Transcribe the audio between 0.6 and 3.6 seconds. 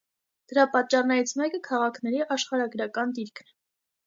պատճառներից մեկը քաղաքների աշխարհագրական դիրքն է։